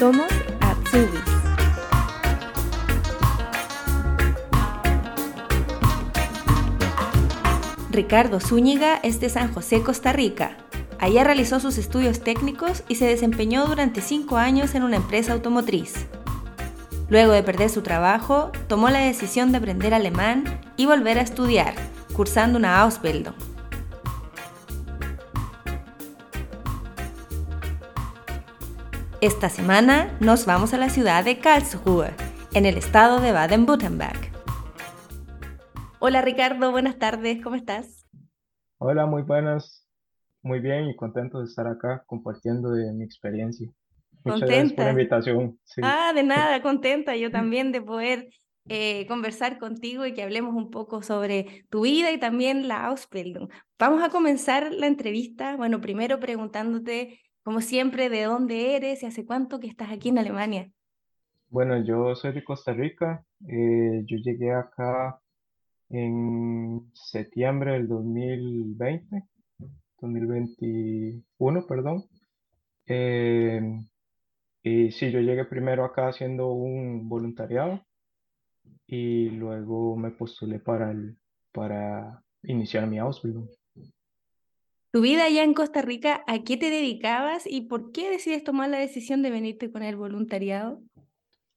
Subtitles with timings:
[0.00, 1.20] Somos Atsubis.
[7.90, 10.56] Ricardo Zúñiga es de San José, Costa Rica.
[10.98, 16.06] Allá realizó sus estudios técnicos y se desempeñó durante cinco años en una empresa automotriz.
[17.10, 21.74] Luego de perder su trabajo, tomó la decisión de aprender alemán y volver a estudiar,
[22.14, 23.49] cursando una Ausbildung.
[29.20, 32.10] Esta semana nos vamos a la ciudad de Karlsruhe,
[32.54, 34.30] en el estado de Baden-Württemberg.
[35.98, 38.06] Hola Ricardo, buenas tardes, ¿cómo estás?
[38.78, 39.86] Hola, muy buenas,
[40.42, 43.68] muy bien y contento de estar acá compartiendo de mi experiencia.
[44.24, 44.90] Muchas gracias por la ¿Contenta?
[44.90, 45.58] invitación.
[45.64, 48.28] Sí, Ah, de nada, contenta yo también de poder
[48.68, 53.50] eh, conversar contigo y que hablemos un poco sobre tu vida y también la Ausbildung.
[53.78, 59.26] Vamos a comenzar la entrevista, bueno, primero preguntándote, como siempre, de dónde eres y hace
[59.26, 60.70] cuánto que estás aquí en Alemania.
[61.48, 63.24] bueno, yo soy de Costa Rica.
[63.48, 65.20] eh, yo llegué acá
[65.88, 69.24] en septiembre del 2020,
[70.00, 72.04] 2021, perdón.
[72.86, 73.60] Eh,
[74.62, 77.84] y sí, yo llegué primero acá haciendo un voluntariado
[78.86, 80.94] y luego me postulé para
[81.52, 83.48] para iniciar mi Ausbildung.
[84.92, 88.70] Tu vida allá en Costa Rica, ¿a qué te dedicabas y por qué decides tomar
[88.70, 90.82] la decisión de venirte con el voluntariado?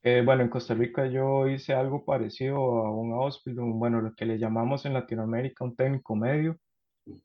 [0.03, 4.27] Eh, bueno, en Costa Rica yo hice algo parecido a un Ausbildung, bueno, lo que
[4.27, 6.59] le llamamos en Latinoamérica un técnico medio,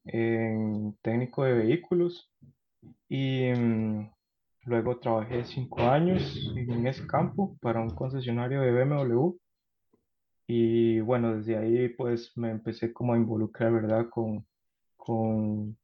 [0.06, 2.33] en técnico de vehículos,
[3.09, 4.11] y mm,
[4.65, 9.37] luego trabajé cinco años en ese campo para un concesionario de BMW,
[10.47, 14.09] y bueno, desde ahí pues me empecé como a involucrar, ¿verdad?
[14.09, 14.47] Con,
[14.97, 15.77] con,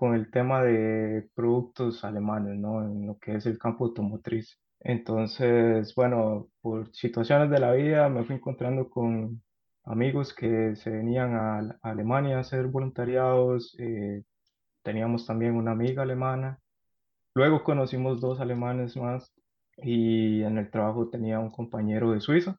[0.00, 2.82] con el tema de productos alemanes, ¿no?
[2.82, 4.58] En lo que es el campo automotriz.
[4.80, 9.42] Entonces, bueno, por situaciones de la vida me fui encontrando con
[9.84, 13.76] amigos que se venían a, a Alemania a hacer voluntariados.
[13.78, 14.24] eh,
[14.82, 16.58] teníamos también una amiga alemana.
[17.34, 19.32] Luego conocimos dos alemanes más
[19.78, 22.58] y en el trabajo tenía un compañero de Suiza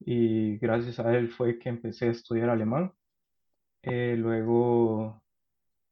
[0.00, 2.92] y gracias a él fue que empecé a estudiar alemán.
[3.82, 5.22] Eh, luego,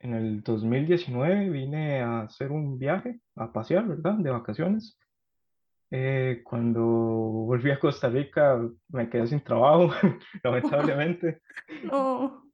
[0.00, 4.14] en el 2019 vine a hacer un viaje, a pasear, ¿verdad?
[4.14, 4.98] De vacaciones.
[5.90, 9.90] Eh, cuando volví a Costa Rica me quedé sin trabajo,
[10.42, 11.40] lamentablemente.
[11.84, 12.44] No.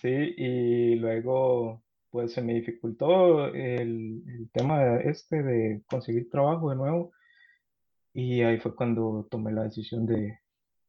[0.00, 6.76] Sí, y luego pues se me dificultó el, el tema este de conseguir trabajo de
[6.76, 7.12] nuevo
[8.12, 10.38] y ahí fue cuando tomé la decisión de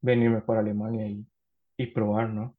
[0.02, 1.26] venirme para Alemania y,
[1.78, 2.56] y probar, ¿no?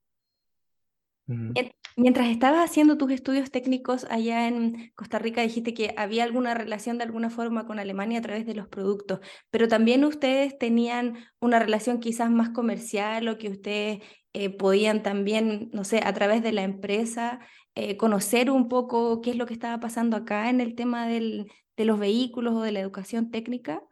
[1.29, 1.53] Ujú.
[1.55, 6.53] Mien- Mientras estabas haciendo tus estudios técnicos allá en Costa Rica, dijiste que había alguna
[6.53, 9.21] relación de alguna forma con Alemania a través de los productos,
[9.51, 14.03] pero también ustedes tenían una relación quizás más comercial o que ustedes
[14.35, 17.41] eh, podían también, no sé, a través de la empresa
[17.75, 21.47] eh, conocer un poco qué es lo que estaba pasando acá en el tema de
[21.79, 23.83] los vehículos o de la educación técnica.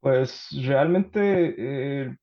[0.00, 2.16] Pues realmente eh,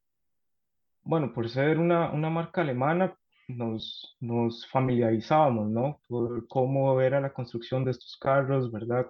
[1.02, 3.19] Bueno, por ser una marca alemana,
[3.50, 6.00] nos, familiarizábamos, ¿no?
[6.08, 9.08] Por cómo era la construcción de estos carros, ¿verdad?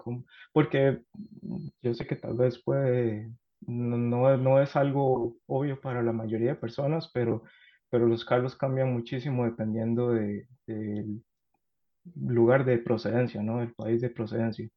[0.54, 1.02] Porque
[1.82, 6.56] yo sé que tal vez puede, no, no, es algo obvio para la mayoría de
[6.56, 7.44] personas, pero,
[7.90, 11.22] pero los carros cambian muchísimo dependiendo de, del
[12.16, 13.62] lugar de procedencia, ¿no?
[13.62, 14.70] El país de procedencia.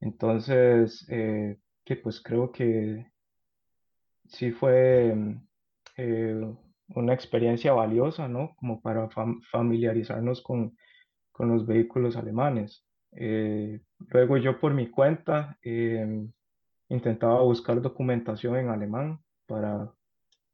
[0.00, 3.06] Entonces, eh, que pues creo que
[4.28, 5.16] sí fue
[5.96, 6.54] eh,
[6.94, 8.54] una experiencia valiosa, ¿no?
[8.56, 10.76] Como para fam- familiarizarnos con,
[11.32, 12.84] con los vehículos alemanes.
[13.12, 16.32] Eh, luego yo por mi cuenta em,
[16.88, 19.92] intentaba buscar documentación en alemán para,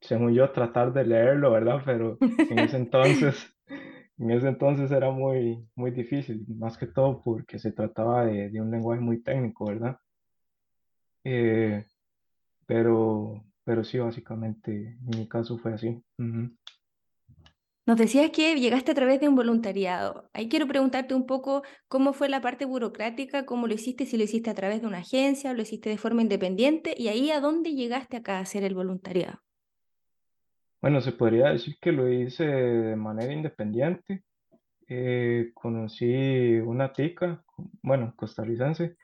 [0.00, 1.82] según yo, tratar de leerlo, ¿verdad?
[1.84, 3.54] Pero en ese entonces,
[4.18, 8.60] en ese entonces era muy, muy difícil, más que todo porque se trataba de, de
[8.60, 9.98] un lenguaje muy técnico, ¿verdad?
[11.24, 11.84] Eh,
[12.66, 16.02] pero, pero sí, básicamente, en mi caso fue así.
[17.86, 20.30] Nos decías que llegaste a través de un voluntariado.
[20.32, 24.24] Ahí quiero preguntarte un poco cómo fue la parte burocrática, cómo lo hiciste, si lo
[24.24, 27.74] hiciste a través de una agencia, lo hiciste de forma independiente y ahí a dónde
[27.74, 29.40] llegaste acá a hacer el voluntariado.
[30.80, 34.22] Bueno, se podría decir que lo hice de manera independiente.
[34.86, 37.42] Eh, conocí una tica,
[37.82, 38.96] bueno, costarricense,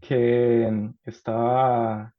[0.00, 2.15] que estaba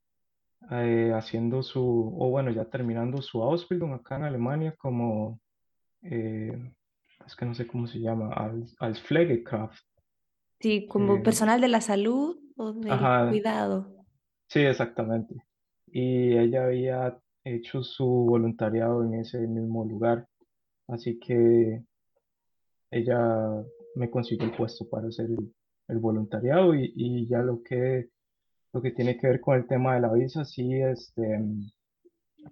[0.71, 1.81] eh, haciendo su,
[2.17, 5.39] o bueno, ya terminando su Ausbildung acá en Alemania como,
[6.01, 6.71] eh,
[7.25, 9.83] es que no sé cómo se llama, als, als Pflegekraft.
[10.59, 14.05] Sí, como Eh, personal de la salud o ajá, cuidado.
[14.47, 15.35] Sí, exactamente.
[15.87, 20.27] Y ella había hecho su voluntariado en ese mismo lugar,
[20.87, 21.83] así que
[22.91, 23.63] ella
[23.95, 25.53] me consiguió el puesto para hacer el,
[25.87, 28.09] el voluntariado y, y ya lo que,
[28.73, 31.39] lo que tiene que ver con el tema de la visa, sí, este,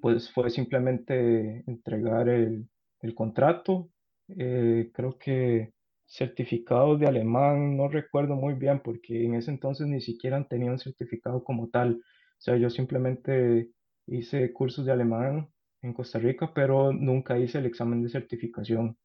[0.02, 2.68] pues fue simplemente entregar el,
[3.02, 3.90] el contrato.
[4.28, 5.74] Eh, creo que
[6.08, 10.80] certificados de alemán, no recuerdo muy bien porque en ese entonces ni siquiera tenía un
[10.80, 11.96] certificado como tal.
[11.96, 13.70] O sea, yo simplemente
[14.08, 15.50] hice cursos de alemán
[15.82, 18.98] en Costa Rica, pero nunca hice el examen de certificación.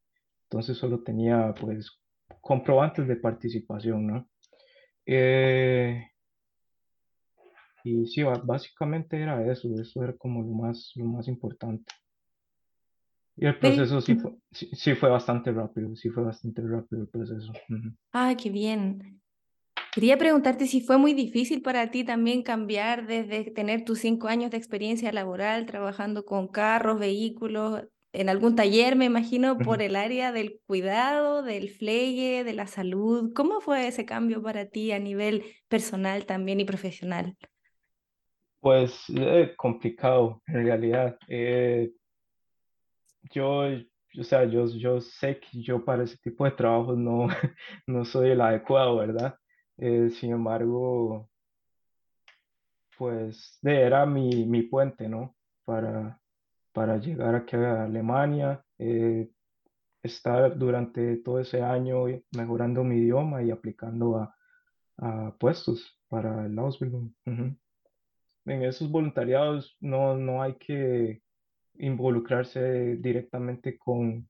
[0.43, 1.91] Entonces solo tenía pues
[2.41, 4.29] comprobantes de participación, ¿no?
[5.05, 6.10] Eh,
[7.83, 11.91] y sí, ba- básicamente era eso, eso era como lo más, lo más importante.
[13.37, 17.07] Y el proceso sí fue, sí, sí fue bastante rápido, sí fue bastante rápido el
[17.07, 17.51] proceso.
[17.69, 17.95] Ujú.
[18.11, 19.21] Ah, qué bien.
[19.93, 24.51] Quería preguntarte si fue muy difícil para ti también cambiar desde tener tus cinco años
[24.51, 27.83] de experiencia laboral trabajando con carros, vehículos,
[28.13, 33.31] en algún taller, me imagino, por el área del cuidado, del flegue, de la salud.
[33.33, 37.37] ¿Cómo fue ese cambio para ti a nivel personal también y profesional?
[38.61, 41.17] Pues eh, complicado en realidad.
[41.27, 41.91] Eh,
[43.31, 43.63] yo,
[44.19, 47.27] o sea, yo, yo sé que yo para ese tipo de trabajos no,
[47.87, 49.35] no soy el adecuado, ¿verdad?
[49.77, 51.27] Eh, sin embargo,
[52.97, 55.35] pues era mi, mi puente, ¿no?
[55.65, 56.19] Para,
[56.71, 58.63] para llegar aquí a Alemania,
[60.03, 62.05] estar durante todo ese año
[62.35, 64.35] mejorando mi idioma y aplicando a,
[64.97, 67.11] a puestos para el Ausbildung.
[68.45, 71.21] En esos voluntariados no, no hay que
[71.75, 74.27] involucrarse directamente con,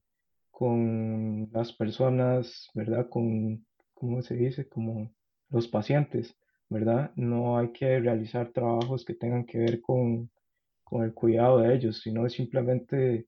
[0.50, 3.08] con las personas, ¿verdad?
[3.08, 4.68] Con, ¿cómo se dice?
[4.68, 5.12] Como
[5.48, 6.36] los pacientes,
[6.68, 7.12] ¿verdad?
[7.16, 10.30] No hay que realizar trabajos que tengan que ver con,
[10.84, 13.26] con el cuidado de ellos, sino simplemente,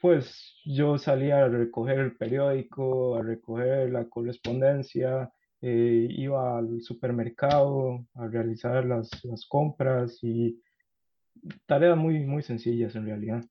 [0.00, 8.06] pues yo salía a recoger el periódico, a recoger la correspondencia, eh, iba al supermercado
[8.14, 10.60] a realizar las, las compras y
[11.66, 13.44] tareas muy, muy sencillas en realidad.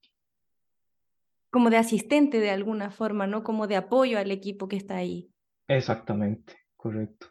[1.50, 3.44] Como de asistente de alguna forma, ¿no?
[3.44, 5.32] Como de apoyo al equipo que está ahí.
[5.68, 7.28] Exactamente, correcto.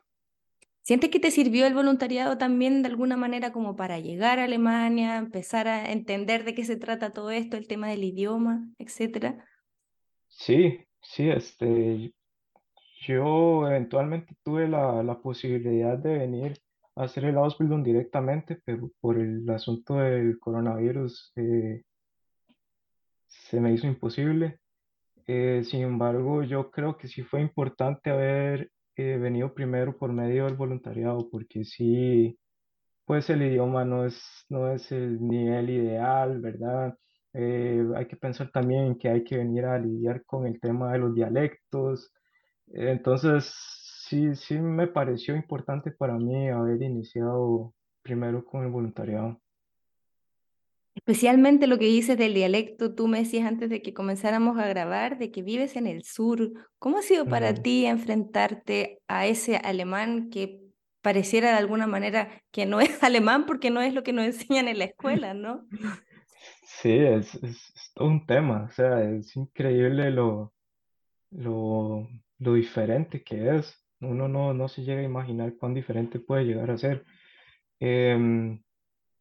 [0.82, 5.16] ¿Sientes que te sirvió el voluntariado también de alguna manera como para llegar a Alemania,
[5.16, 9.46] empezar a entender de qué se trata todo esto, el tema del idioma, etcétera?
[10.28, 12.12] Sí, sí, este,
[13.06, 16.58] yo eventualmente tuve la, la posibilidad de venir
[16.96, 21.82] a hacer el Ausbildung directamente, pero por el asunto del coronavirus eh,
[23.26, 24.60] se me hizo imposible.
[25.26, 30.44] Eh, sin embargo, yo creo que sí fue importante haber eh, venido primero por medio
[30.46, 32.38] del voluntariado, porque sí,
[33.04, 36.96] pues el idioma no es, no es el nivel ideal, ¿verdad?
[37.32, 40.98] Eh, hay que pensar también que hay que venir a lidiar con el tema de
[40.98, 42.12] los dialectos.
[42.72, 43.52] Entonces,
[44.08, 47.72] sí, sí me pareció importante para mí haber iniciado
[48.02, 49.40] primero con el voluntariado.
[50.94, 55.18] Especialmente lo que dices del dialecto, tú me decías antes de que comenzáramos a grabar,
[55.18, 56.52] de que vives en el sur.
[56.78, 60.60] ¿Cómo ha sido para ti enfrentarte a ese alemán que
[61.02, 64.68] pareciera de alguna manera que no es alemán porque no es lo que nos enseñan
[64.68, 65.66] en la escuela, ¿no?
[66.62, 70.52] Sí, es, es, es todo un tema, o sea, es increíble lo,
[71.30, 72.08] lo,
[72.44, 73.74] lo diferente que es.
[74.00, 77.04] Uno no, no se llega a imaginar cuán diferente puede llegar a ser.
[77.80, 78.62] Em,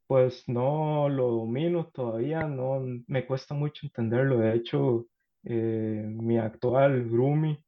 [0.07, 4.37] pues no lo domino todavía, no me cuesta mucho entenderlo.
[4.39, 5.07] De hecho,
[5.43, 7.63] eh, mi actual roomie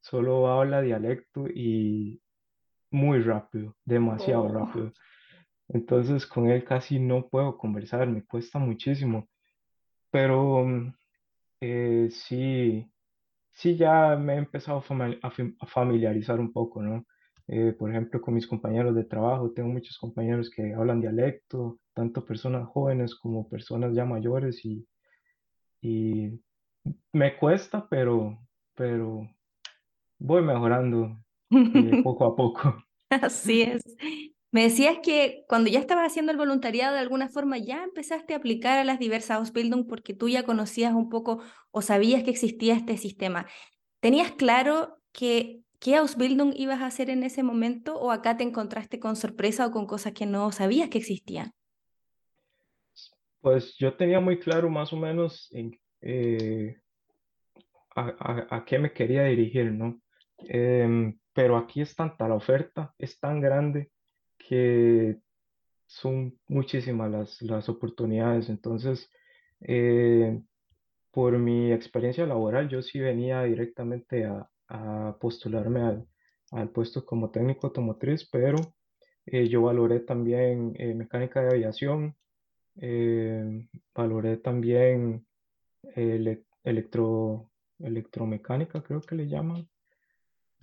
[0.00, 2.20] solo habla dialecto y
[2.90, 4.48] muy rápido, demasiado Oh.
[4.48, 4.92] rápido.
[5.68, 9.28] Entonces con él casi no puedo conversar, me cuesta muchísimo.
[10.10, 10.94] Pero mm,
[11.60, 12.86] eh, sí.
[13.52, 17.04] Sí, ya me he empezado a fami- a fam- a familiarizar un poco, ¿no?
[17.48, 22.24] Eh, por ejemplo, con mis compañeros de trabajo, tengo muchos compañeros que hablan dialecto, tanto
[22.24, 24.86] personas jóvenes como personas ya mayores y,
[25.82, 26.40] y
[27.12, 28.38] me cuesta, pero,
[28.74, 29.28] pero
[30.18, 31.16] voy mejorando
[31.50, 32.84] eh, poco a poco.
[33.10, 33.82] Así es.
[34.52, 38.38] Me decías que cuando ya estabas haciendo el voluntariado, de alguna forma ya empezaste a
[38.38, 41.40] aplicar a las diversas Ausbildung porque tú ya conocías un poco
[41.70, 43.46] o sabías que existía este sistema.
[44.00, 48.98] ¿Tenías claro que qué Ausbildung ibas a hacer en ese momento o acá te encontraste
[48.98, 51.52] con sorpresa o con cosas que no sabías que existían?
[53.40, 56.76] Pues yo tenía muy claro más o menos en, eh,
[57.94, 60.00] a qué me quería dirigir, ¿no?
[60.38, 63.90] Em, pero aquí es tanta la oferta, es tan grande
[64.50, 65.16] que
[65.86, 68.48] son muchísimas las, las oportunidades.
[68.48, 69.08] Entonces,
[69.60, 70.40] eh,
[71.12, 76.08] por mi experiencia laboral, yo sí venía directamente a, a postularme al,
[76.52, 78.74] al puesto como técnico automotriz, pero
[79.26, 82.16] eh, yo valoré también eh, mecánica de aviación,
[83.94, 85.26] valoré también
[85.94, 89.68] ele- electro, electromecánica, creo que le llaman.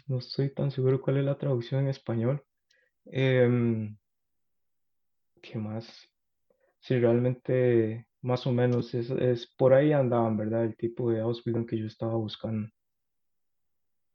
[0.08, 2.44] No estoy tan seguro cuál es la traducción en español.
[3.12, 3.98] Em,
[5.42, 5.88] ¿qué más?
[6.80, 10.66] Sí, realmente más o menos es, es por ahí andaban, ¿verdad?
[10.66, 12.70] El tipo de Ausbildung que yo estaba buscando.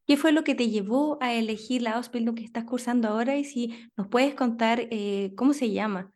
[0.06, 3.36] ¿Qué fue lo que te llevó a elegir la Ausbildung que estás cursando ahora?
[3.36, 6.12] Y si nos puedes contar eh, cómo se llama.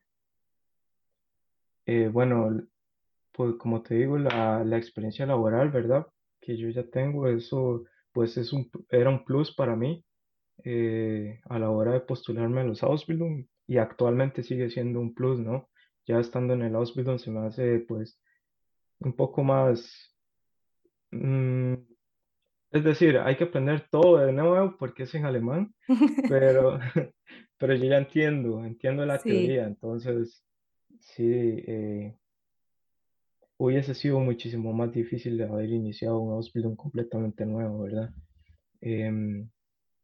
[1.86, 2.62] Eh, bueno,
[3.32, 6.06] pues como te digo, la, la experiencia laboral, ¿verdad?
[6.40, 10.04] Que yo ya tengo, eso pues es un, era un plus para mí
[10.64, 15.38] eh, a la hora de postularme a los Ausbildung y actualmente sigue siendo un plus,
[15.38, 15.68] ¿no?
[16.06, 18.18] Ya estando en el Ausbildung se me hace pues
[19.00, 20.14] un poco más,
[21.10, 21.74] mm,
[22.72, 25.74] es decir, hay que aprender todo de nuevo porque es en alemán,
[26.28, 26.78] pero,
[27.58, 29.28] pero yo ya entiendo, entiendo la Sí.
[29.28, 30.42] teoría, entonces
[31.00, 32.16] sí, eh,
[33.58, 38.10] hubiese sido muchísimo más difícil de haber iniciado un Ausbildung completamente nuevo, ¿verdad?
[38.80, 39.48] Em,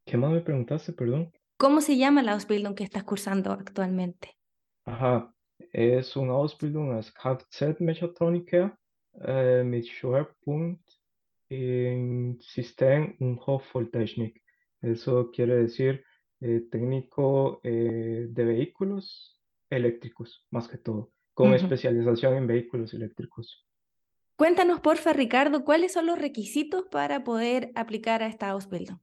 [0.04, 1.32] ¿qué más me preguntaste, perdón?
[1.56, 4.36] ¿Cómo se llama la Ausbildung que estás cursando actualmente?
[4.84, 5.32] Aha,
[5.72, 8.76] es una Ausbildung als Kfz-Mechatroniker
[9.20, 11.00] äh, mit Schwerpunkt
[11.48, 14.42] en System- und Hochvolttechnik.
[14.80, 16.04] Eso quiere decir
[16.40, 19.40] eh, técnico eh, de vehículos
[19.70, 23.66] eléctricos, más que todo, con especialización en vehículos eléctricos.
[24.36, 28.98] Cuéntanos, porfa, Ricardo, ¿cuáles son los requisitos para poder aplicar a esta Ausbildung?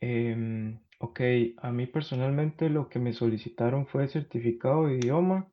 [0.00, 1.20] Em, ok,
[1.58, 5.48] a mí personalmente lo que me solicitaron fue certificado de idioma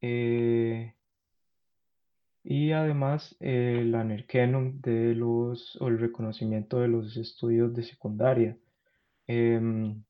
[0.00, 0.94] eh,
[2.42, 8.58] y además eh, el Anerkennung de los, o el reconocimiento de los estudios de secundaria.
[9.26, 10.02] Em,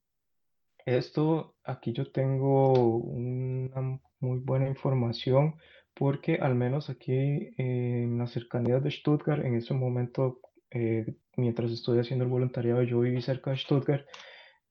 [0.87, 5.57] esto, aquí yo tengo una muy buena información
[5.95, 7.13] porque al menos aquí
[7.59, 13.01] en las cercanías de Stuttgart, en ese momento, eh, mientras estoy haciendo el voluntariado, yo
[13.01, 14.07] viví cerca de Stuttgart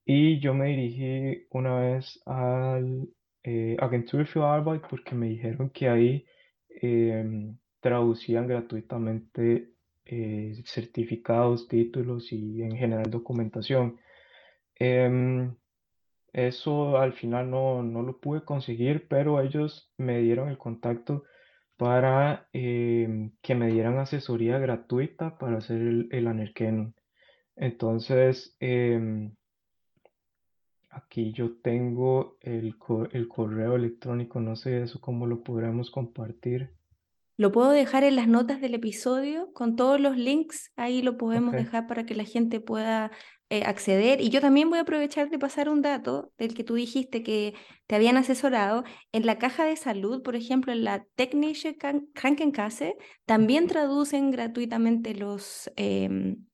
[0.06, 3.10] y yo me dirigí una vez al
[3.44, 6.26] eh, Agentur für Arbeit porque me dijeron que ahí
[6.82, 9.74] em, traducían gratuitamente
[10.06, 14.00] eh, certificados, títulos y en general documentación.
[14.76, 15.56] Em,
[16.34, 21.24] eso al final no, no lo pude conseguir, pero ellos me dieron el contacto
[21.80, 26.94] para em, que me dieran asesoría gratuita para hacer el, el.
[27.56, 29.34] Entonces, em,
[30.90, 32.76] aquí yo tengo el,
[33.14, 36.70] el correo electrónico, no sé eso cómo lo podremos compartir.
[37.40, 41.54] Lo puedo dejar en las notas del episodio con todos los links, ahí lo podemos
[41.54, 43.12] dejar para que la gente pueda
[43.50, 44.20] eh, acceder.
[44.20, 47.54] Y yo también voy a aprovechar de pasar un dato del que tú dijiste que
[47.88, 48.84] te habían asesorado.
[49.14, 55.16] En la caja de salud, por ejemplo, en la Technische Kran- Krankenkasse, también traducen gratuitamente
[55.16, 56.46] los, em,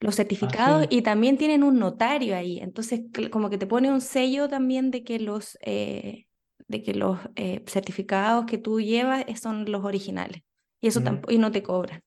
[0.00, 0.96] los ah, certificados sí.
[0.96, 2.58] y también tienen un notario ahí.
[2.58, 6.26] Entonces, como que te pone un sello también de que los, eh,
[6.70, 10.42] de que los eh, certificados que tú llevas son los originales.
[10.80, 12.02] Y eso Mm, tampoco, y no te cobran.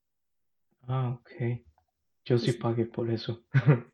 [0.88, 1.32] ah, ok.
[2.26, 3.44] Yo sí pagué por eso.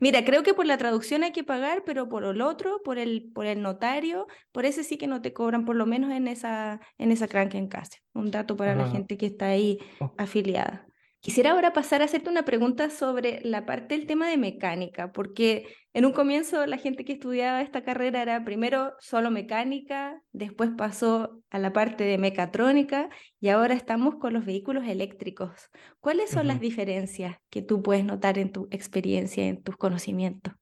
[0.00, 3.30] Mira, creo que por la traducción hay que pagar, pero por el otro, por el,
[3.32, 6.80] por el notario, por ese sí que no te cobran, por lo menos en esa,
[6.98, 8.00] en esa Krankenkasse.
[8.12, 9.78] Un dato para la Ah, gente que está ahí
[10.16, 10.89] afiliada.
[11.22, 15.66] Quisiera ahora pasar a hacerte una pregunta sobre la parte del tema de mecánica, porque
[15.92, 21.42] en un comienzo la gente que estudiaba esta carrera era primero solo mecánica, después pasó
[21.50, 25.68] a la parte de mecatrónica y ahora estamos con los vehículos eléctricos.
[26.00, 30.54] ¿Cuáles son las diferencias que tú puedes notar en tu experiencia, en tus conocimientos?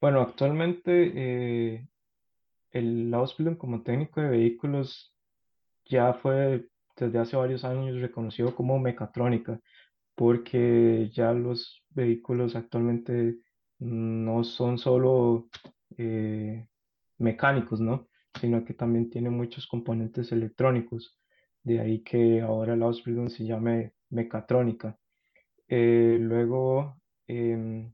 [0.00, 1.86] Bueno, actualmente eh,
[2.72, 5.14] el Ausbildung como técnico de vehículos
[5.84, 6.68] ya fue
[7.06, 9.60] desde hace varios años reconocido como mecatrónica,
[10.14, 13.38] porque ya los vehículos actualmente
[13.78, 15.48] no son solo
[15.96, 16.66] eh,
[17.18, 18.08] mecánicos, ¿no?
[18.40, 21.18] Sino que también tienen muchos componentes electrónicos.
[21.62, 24.98] De ahí que ahora la Ausbildung se llame mecatrónica.
[25.68, 27.92] Eh, luego em,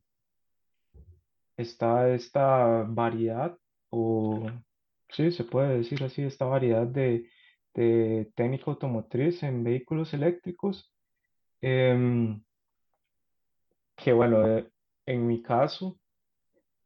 [1.57, 3.57] está esta variedad,
[3.91, 4.47] o
[5.11, 7.29] sí, se puede decir así, esta variedad de,
[7.75, 10.93] de técnica automotriz en vehículos eléctricos,
[11.61, 12.43] em,
[13.97, 14.69] que bueno, eh,
[15.07, 15.99] en mi caso,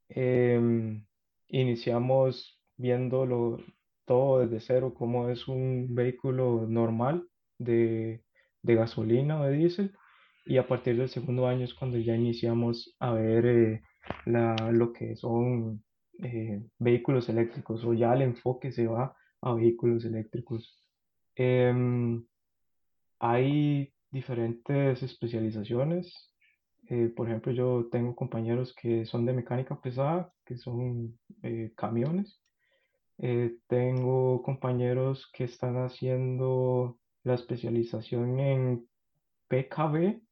[0.09, 1.05] em,
[1.49, 3.59] iniciamos viéndolo
[4.07, 7.29] todo desde cero, cómo es un vehículo normal
[7.59, 8.23] de,
[8.63, 9.93] de gasolina o de diésel.
[10.47, 13.83] Y a partir del segundo año es cuando ya iniciamos a ver eh,
[14.27, 15.83] la, lo que son
[16.23, 20.79] eh, vehículos eléctricos o ya el enfoque se va a vehículos eléctricos.
[21.37, 22.25] Em,
[23.21, 26.13] hay diferentes especializaciones.
[26.91, 32.41] eh, por ejemplo, yo tengo compañeros que son de mecánica pesada, que son eh, camiones.
[33.19, 38.89] Eh, tengo compañeros que están haciendo la especialización en
[39.49, 40.23] PKB,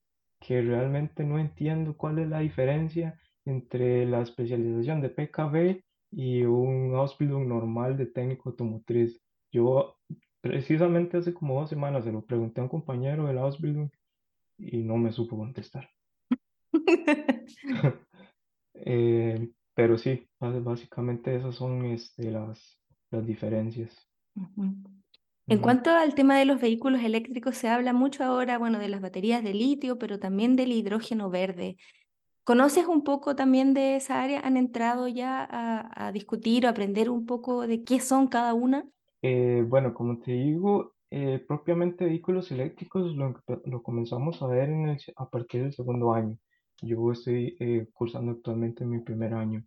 [0.41, 5.85] que realmente no entiendo cuál es la diferencia entre la especialización de PKB
[6.17, 9.21] y un Ausbildung normal de técnico automotriz.
[9.53, 9.99] Yo
[10.41, 13.91] precisamente hace como dos semanas se lo pregunté a un compañero de la Ausbildung
[14.57, 15.91] y no me supo contestar.
[18.89, 22.79] Eh, pero sí, básicamente esas son este, las,
[23.11, 24.07] las diferencias.
[25.47, 29.01] En cuanto al tema de los vehículos eléctricos, se habla mucho ahora, bueno, de las
[29.01, 31.79] baterías de litio, pero también del hidrógeno verde.
[32.47, 34.39] ¿Conoces un poco también de esa área?
[34.39, 38.87] ¿Han entrado ya a, a discutir o aprender un poco de qué son cada una?
[39.21, 43.35] Eh, bueno, como te digo, eh, propiamente vehículos eléctricos lo,
[43.65, 46.39] lo comenzamos a ver en el a partir del segundo año.
[46.83, 49.65] Yo estoy eh, cursando actualmente mi primer año.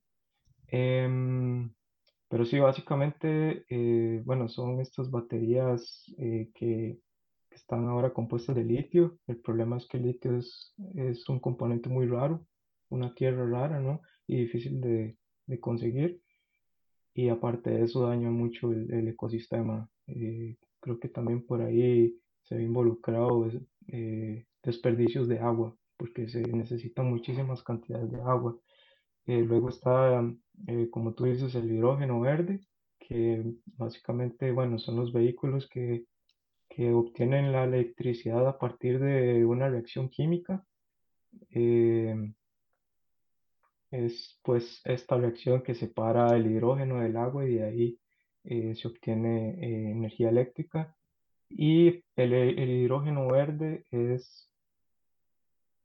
[0.67, 1.69] Em,
[2.29, 6.99] pero sí, básicamente, eh, bueno, son estas baterías eh, que
[7.51, 9.17] están ahora compuestas de litio.
[9.27, 12.45] El problema es que el litio es, es un componente muy raro,
[12.89, 14.01] una tierra rara, ¿no?
[14.27, 16.21] Y difícil de, de conseguir
[17.13, 19.89] y aparte de eso daña mucho el, el ecosistema.
[20.07, 23.49] Eh, creo que también por ahí se ve involucrado
[23.87, 28.57] eh, desperdicios de agua, porque se necesitan muchísimas cantidades de agua.
[29.25, 30.23] Eh, luego está,
[30.67, 32.61] eh, como tú dices, el hidrógeno verde,
[32.99, 33.43] que
[33.77, 36.05] básicamente, bueno, son los vehículos que,
[36.69, 40.63] que obtienen la electricidad a partir de una reacción química.
[41.49, 42.15] Eh,
[43.91, 47.99] es pues esta reacción que separa el hidrógeno del agua y de ahí
[48.43, 50.95] eh, se obtiene eh, energía eléctrica.
[51.49, 54.49] Y el, el hidrógeno verde es,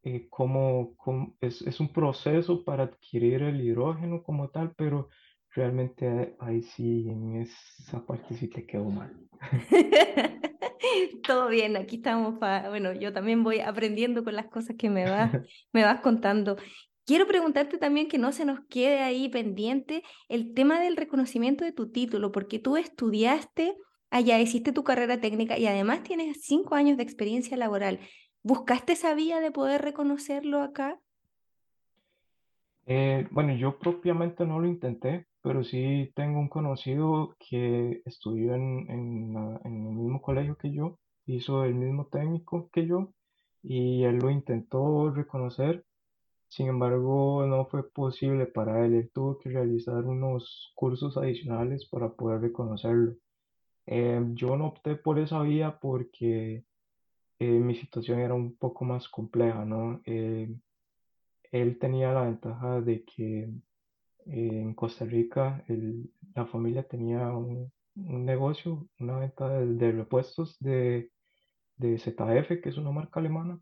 [0.02, 5.08] eh, como, como- es, es un proceso para adquirir el hidrógeno como tal, pero
[5.54, 9.16] realmente ahí sí, en esa parte sí te quedó mal.
[11.26, 15.06] Todo bien, aquí estamos para, bueno, yo también voy aprendiendo con las cosas que me
[15.06, 15.32] vas,
[15.72, 16.56] me vas contando.
[17.06, 21.72] Quiero preguntarte también que no se nos quede ahí pendiente el tema del reconocimiento de
[21.72, 23.76] tu título, porque tú estudiaste
[24.10, 28.00] allá, hiciste tu carrera técnica y además tienes cinco años de experiencia laboral.
[28.42, 30.98] ¿Buscaste esa vía de poder reconocerlo acá?
[32.86, 38.86] Eh, bueno, yo propiamente no lo intenté, pero sí tengo un conocido que estudió en,
[39.64, 43.12] el mismo colegio que yo, hizo el mismo técnico que yo
[43.62, 45.84] y él lo intentó reconocer,
[46.54, 52.10] sin embargo no fue posible para él, él tuvo que realizar unos cursos adicionales para
[52.14, 53.16] poder reconocerlo.
[53.86, 56.64] Eh, yo no opté por esa vía porque
[57.38, 60.00] eh, mi situación era un poco más compleja, ¿no?
[60.06, 60.54] Eh,
[61.52, 63.50] él tenía la ventaja de que
[64.26, 71.10] en Costa Rica, el- la familia tenía un, negocio, una venta de, de repuestos de,
[71.76, 73.60] de ZF, que es una marca alemana,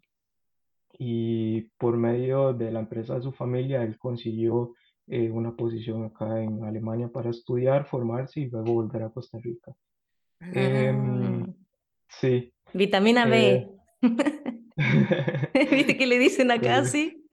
[0.99, 4.75] y por medio de la empresa de su familia, él consiguió
[5.07, 9.73] eh, una posición acá en Alemania para estudiar, formarse y luego volver a Costa Rica.
[10.41, 11.55] Ah, Em,
[12.09, 13.67] sí, vitamina eh,
[14.01, 14.03] B.
[15.71, 17.25] ¿Viste que le dicen acá, sí?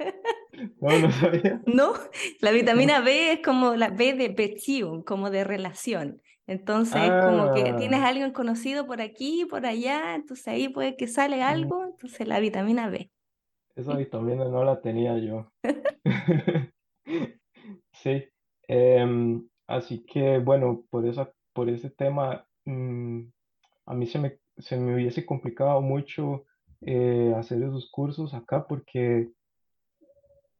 [0.81, 1.61] No, no sabía.
[1.67, 1.93] No,
[2.41, 6.21] la vitamina B es como la B de Beziehung, como de relación.
[6.47, 10.97] Entonces, como que tienes Ah, a alguien conocido por aquí, por allá, entonces ahí puede
[10.97, 13.11] que sale algo, entonces la vitamina B.
[13.79, 15.51] esa vitamina no la tenía yo.
[18.01, 18.23] Sí,
[18.67, 23.23] em, así que bueno, por esa, por ese tema, mm,
[23.87, 26.45] a mí se me, se me hubiese complicado mucho
[26.81, 29.31] eh, hacer esos cursos acá porque,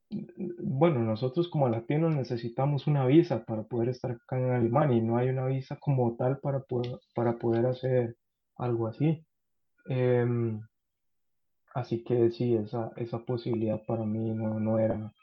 [0.10, 5.18] bueno, nosotros como latinos necesitamos una visa para poder estar acá en Alemania y no
[5.18, 8.18] hay una visa como tal para poder, para poder hacer
[8.58, 9.24] algo así.
[9.88, 10.62] Em,
[11.74, 15.14] así que sí, esa, esa posibilidad para mí no, no era,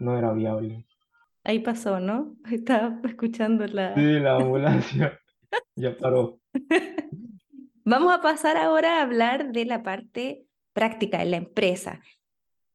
[0.00, 0.86] no era viable.
[1.44, 2.36] Ahí pasó, ¿no?
[2.50, 3.94] Estaba escuchando Sí, la...
[3.94, 5.18] la ambulancia
[5.76, 6.40] ya paró.
[7.84, 12.00] Vamos a pasar ahora a hablar de la parte práctica en la empresa.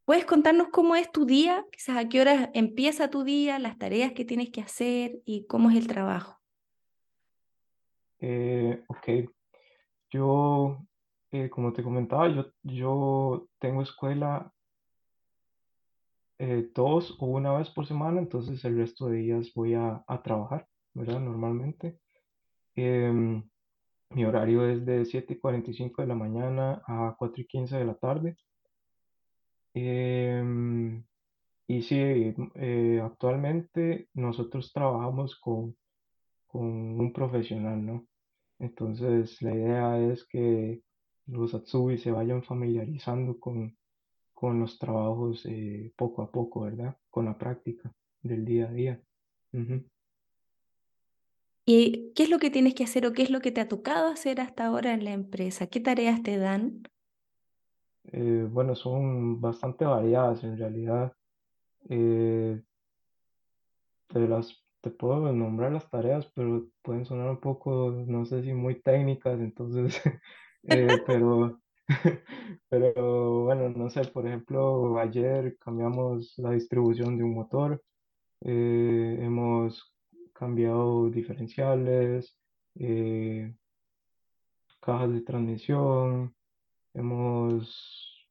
[0.06, 1.66] ¿Puedes contarnos cómo es tu día?
[1.72, 5.70] Quizás a qué hora empieza tu día, las tareas que tienes que hacer y cómo
[5.70, 6.40] es el trabajo.
[8.20, 9.10] Eh, ok,
[10.12, 10.80] yo,
[11.46, 14.52] eh, como te comentaba, yo, yo tengo escuela
[16.40, 20.22] eh, dos o una vez por semana, entonces el resto de días voy a, a
[20.22, 21.20] trabajar, ¿verdad?
[21.20, 22.00] Normalmente.
[22.76, 23.44] Em,
[24.12, 27.86] mi horario es de 7 y 45 de la mañana a 4 y 15 de
[27.86, 28.38] la tarde.
[29.74, 31.04] Em,
[31.68, 35.76] y sí, eh, actualmente nosotros trabajamos con,
[36.48, 36.64] con
[37.00, 38.08] un profesional, ¿no?
[38.60, 40.82] Entonces la idea es que
[41.28, 43.78] los Atsubi se vayan familiarizando con,
[44.34, 46.98] con los trabajos eh, poco a poco, ¿verdad?
[47.10, 49.02] Con la práctica del día a día.
[49.54, 49.84] Ujú.
[51.66, 53.68] ¿Y qué es lo que tienes que hacer o qué es lo que te ha
[53.68, 55.68] tocado hacer hasta ahora en la empresa?
[55.68, 56.84] ¿Qué tareas te dan?
[58.14, 61.12] Eh, bueno, son bastante variadas en realidad.
[61.90, 62.62] Eh,
[64.08, 68.54] te las, te puedo nombrar las tareas, pero pueden sonar un poco, no sé si
[68.54, 70.02] muy técnicas, entonces,
[70.64, 71.62] eh, pero,
[72.70, 77.84] pero bueno, no sé, por ejemplo, ayer cambiamos la distribución de un motor,
[78.42, 79.94] eh, hemos
[80.34, 82.38] cambiado diferenciales,
[82.76, 83.54] eh,
[84.80, 86.36] cajas de transmisión,
[86.94, 88.28] hemos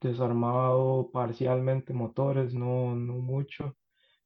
[0.00, 3.76] desarmado parcialmente motores, no, no mucho.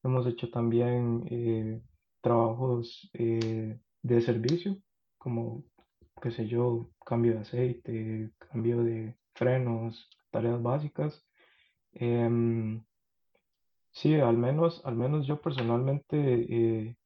[0.03, 1.83] Hemos hecho también
[2.21, 4.79] trabajos de servicio,
[5.19, 5.65] como,
[6.21, 11.25] qué sé yo, cambio de aceite, cambio de frenos, tareas básicas.
[11.95, 12.85] Em,
[13.93, 16.97] sí, al menos, al menos yo personalmente eh,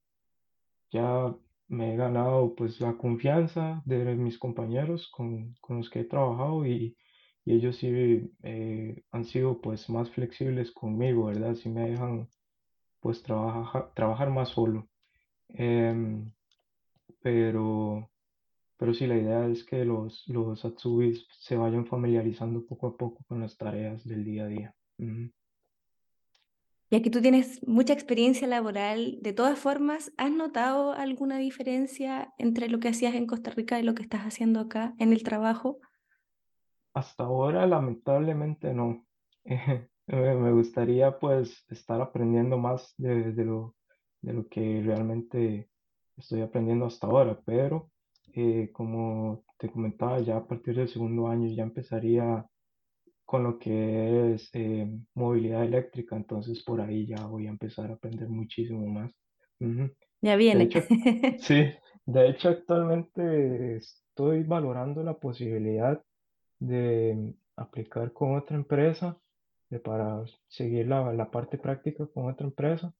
[0.91, 1.35] ya
[1.67, 6.65] me he ganado pues la confianza de mis compañeros con, con los que he trabajado
[6.65, 6.95] y,
[7.45, 11.55] y ellos sí eh, han sido pues más flexibles conmigo, ¿verdad?
[11.55, 12.29] Sí me dejan
[13.01, 14.87] pues trabaja- trabajar más solo.
[15.49, 16.31] Em,
[17.21, 18.09] pero,
[18.77, 23.23] pero sí, la idea es que los, los Atsubis se vayan familiarizando poco a poco
[23.27, 24.75] con las tareas del día a día.
[24.97, 25.31] Ujú.
[26.91, 32.69] Ya que tú tienes mucha experiencia laboral, de todas formas, ¿has notado alguna diferencia entre
[32.69, 35.79] lo que hacías en Costa Rica y lo que estás haciendo acá en el trabajo?
[36.93, 39.05] Hasta ahora, lamentablemente, no.
[40.07, 43.75] Eh, me gustaría pues estar aprendiendo más de, de lo,
[44.21, 45.67] de lo que realmente
[46.15, 47.89] estoy aprendiendo hasta ahora, pero
[48.33, 52.45] eh, como te comentaba, ya a partir del segundo año ya empezaría
[53.25, 57.95] con lo que es eh, movilidad eléctrica, entonces por ahí ya voy a empezar a
[57.95, 59.11] aprender muchísimo más.
[59.59, 59.89] Ujú.
[60.21, 60.63] Ya De viene.
[60.65, 60.79] hecho,
[61.39, 61.65] sí,
[62.05, 66.01] de hecho actualmente estoy valorando la posibilidad
[66.59, 69.17] de aplicar con otra empresa,
[69.69, 72.93] de para seguir la, la parte práctica con otra empresa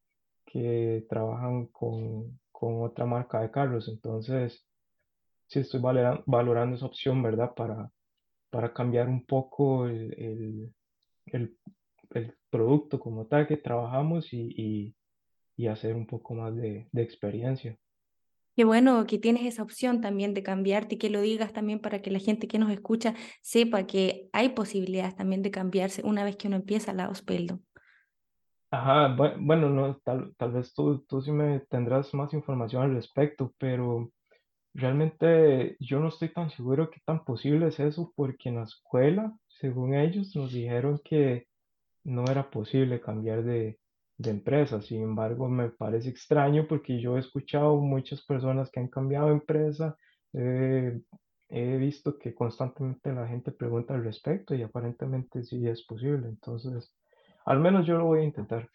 [0.45, 3.87] que trabajan con, con otra marca de carros.
[3.89, 4.65] Entonces,
[5.47, 7.53] sí estoy valora- valorando esa opción, ¿verdad?
[7.55, 7.91] Para,
[8.51, 10.73] para cambiar un poco el, el,
[11.27, 11.57] el-
[12.11, 14.95] el producto como tal que trabajamos y, y-
[15.57, 17.77] y hacer un poco más de, de experiencia.
[18.55, 22.01] Qué bueno que tienes esa opción también de cambiarte y que lo digas también para
[22.01, 26.37] que la gente que nos escucha sepa que hay posibilidades también de cambiarse una vez
[26.37, 27.59] que uno empieza la Ausbildung.
[28.71, 32.93] Ajá, bue- bueno, no, tal, tal vez tú, tú sí me tendrás más información al
[32.95, 34.11] respecto, pero
[34.75, 39.33] realmente yo no estoy tan seguro que tan posible es eso, porque en la escuela,
[39.47, 41.47] según ellos, nos dijeron que
[42.03, 43.79] no era posible cambiar de,
[44.17, 44.81] de empresa.
[44.81, 49.33] Sin embargo, me parece extraño porque yo he escuchado muchas personas que han cambiado de
[49.33, 49.97] empresa,
[50.33, 51.01] eh,
[51.49, 56.27] he visto que constantemente la gente pregunta al respecto y aparentemente sí es posible.
[56.27, 56.93] Entonces,
[57.45, 58.69] al menos yo lo voy a intentar.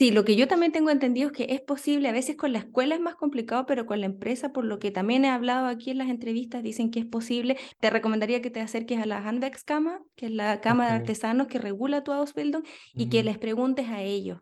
[0.00, 2.60] Sí, lo que yo también tengo entendido es que es posible, a veces con la
[2.60, 5.90] escuela es más complicado, pero con la empresa, por lo que también he hablado aquí
[5.90, 7.58] en las entrevistas, dicen que es posible.
[7.80, 10.62] Te recomendaría que te acerques a la Handwerkskammer, que es la.
[10.62, 12.62] Cámara de Artesanos que regula tu Ausbildung,
[12.94, 14.38] y que les preguntes a ellos,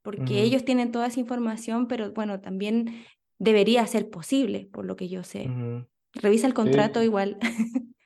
[0.00, 3.04] porque ellos tienen toda esa información, pero bueno, también
[3.38, 5.46] debería ser posible, por lo que yo sé.
[6.14, 7.36] Revisa el contrato Sí, igual.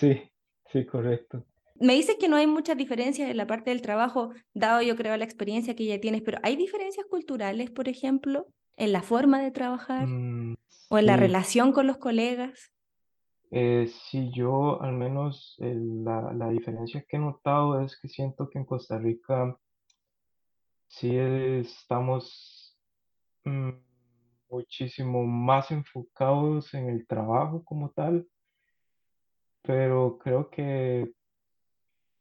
[0.00, 0.20] sí,
[0.66, 1.46] sí, correcto.
[1.80, 5.16] Me dices que no hay muchas diferencias en la parte del trabajo, dado yo creo
[5.16, 9.50] la experiencia que ya tienes, pero ¿hay diferencias culturales, por ejemplo, en la forma de
[9.50, 10.54] trabajar Mm,
[10.90, 12.72] o en la relación con los colegas?
[13.50, 18.48] eh, sí, yo al menos eh, la, la diferencia que he notado es que siento
[18.48, 19.58] que en Costa Rica
[20.86, 22.76] sí estamos
[23.44, 23.70] mm,
[24.50, 28.28] muchísimo más enfocados en el trabajo como tal,
[29.62, 31.12] pero creo que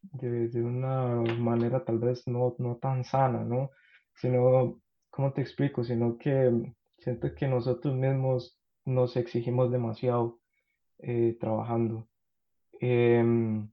[0.01, 3.71] de, de una manera tal vez no, no tan sana, ¿no?
[4.15, 5.83] Sino, ¿cómo te explico?
[5.83, 6.51] Sino que
[6.99, 10.39] siento que nosotros mismos nos exigimos demasiado
[10.99, 12.07] eh, trabajando.
[12.79, 13.69] Em,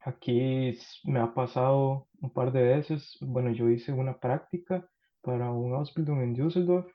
[0.00, 4.88] aquí me ha pasado un par de veces, bueno, yo hice una práctica
[5.22, 6.90] para un Ausbildung en Düsseldorf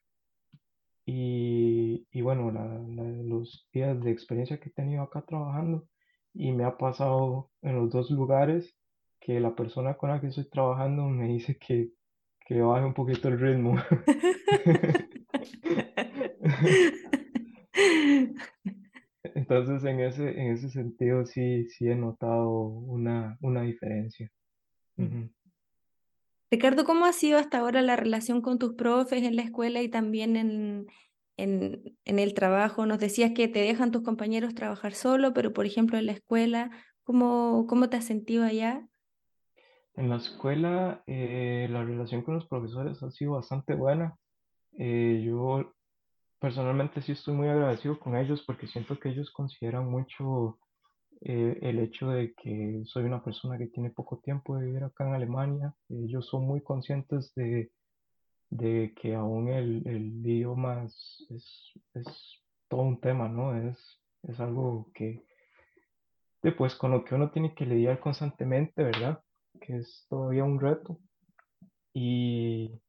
[1.05, 5.87] y, y bueno, la- la- los días de experiencia que he tenido acá trabajando
[6.37, 8.75] y me ha pasado en los dos lugares
[9.19, 11.89] que la persona con la que estoy trabajando me dice que,
[12.45, 13.75] que baje un poquito el ritmo.
[19.35, 24.31] Entonces, en ese, en ese sentido, sí, sí he notado una, una diferencia.
[24.97, 25.29] Ujú.
[26.49, 29.89] Ricardo, ¿cómo ha sido hasta ahora la relación con tus profes en la escuela y
[29.89, 30.87] también en,
[31.37, 32.85] en, en el trabajo?
[32.85, 36.71] Nos decías que te dejan tus compañeros trabajar solo, pero por ejemplo en la escuela,
[37.03, 38.87] ¿cómo, cómo te has sentido allá?
[39.95, 44.15] En la escuela, eh, la relación con los profesores ha sido bastante buena.
[44.77, 45.73] Eh, yo
[46.39, 50.59] personalmente sí estoy muy agradecido con ellos porque siento que ellos consideran mucho
[51.21, 55.07] eh, el hecho de que soy una persona que tiene poco tiempo de vivir acá
[55.07, 55.73] en Alemania.
[55.89, 57.71] Ellos son muy conscientes de,
[58.49, 61.27] de que aún el, el idioma es,
[61.93, 63.55] es, todo un tema, ¿no?
[63.55, 63.77] Es,
[64.23, 65.23] es algo que,
[66.41, 69.21] después con lo que uno tiene que lidiar constantemente, ¿verdad?
[69.61, 70.99] Que es todavía un reto.
[71.93, 72.79] Y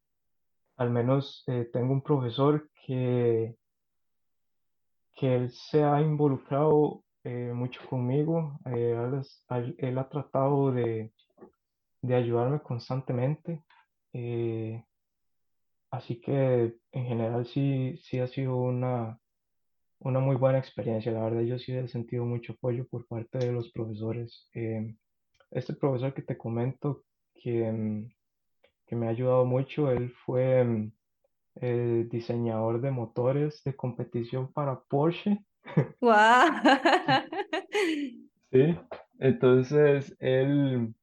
[0.77, 3.57] al menos eh, tengo un profesor que,
[5.17, 8.59] que él se ha involucrado eh, mucho conmigo.
[8.67, 8.97] eh,
[9.79, 11.13] él, ha tratado de,
[12.03, 13.63] de ayudarme constantemente.
[15.91, 19.19] Así que en general sí, sí ha sido una,
[20.01, 21.13] una muy buena experiencia.
[21.13, 24.49] La verdad yo sí he sentido mucho apoyo por parte de los profesores.
[24.55, 24.95] Eh,
[25.51, 28.11] este profesor que te comento que, mm,
[28.87, 30.93] que me ha ayudado mucho, él fue mm,
[31.57, 35.45] el diseñador de motores de competición para Porsche.
[36.01, 36.49] ¡Guau!
[38.51, 38.75] Sí,
[39.19, 40.95] entonces él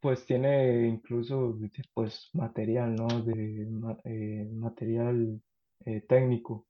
[0.00, 1.58] pues tiene incluso
[1.94, 3.06] pues material, ¿no?
[3.22, 3.68] De
[4.04, 5.40] eh, material
[5.84, 6.66] eh, técnico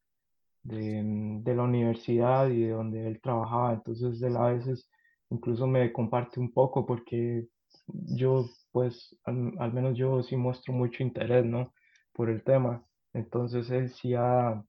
[0.62, 3.74] de, mm, de la universidad y de donde él trabajaba.
[3.74, 4.88] Entonces él a veces
[5.30, 7.46] incluso me comparte un poco porque
[7.86, 11.72] yo pues al, al menos yo sí muestro mucho interés, ¿no?
[12.12, 12.84] Por el tema.
[13.12, 14.62] Entonces él sí ha,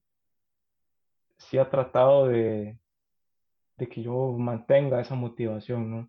[1.38, 2.78] sí ha tratado de,
[3.76, 6.08] de que yo mantenga esa motivación, ¿no?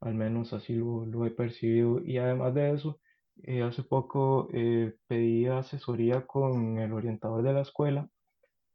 [0.00, 2.00] Al menos así lo, lo he percibido.
[2.04, 3.00] Y además de eso,
[3.42, 8.08] eh, hace poco eh, pedí asesoría con el orientador de la escuela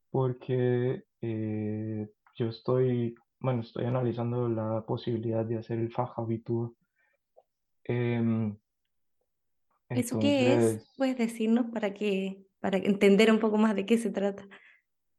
[0.10, 6.74] porque eh, yo estoy, bueno, estoy analizando la posibilidad de hacer el Fachabitur.
[7.84, 8.58] Em,
[9.90, 10.94] ¿Eso qué es?
[10.98, 14.48] ¿Puedes decirnos para que, para entender un poco más de qué se trata?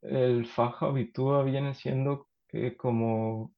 [0.02, 2.28] el Fachabitur viene siendo
[2.76, 3.52] como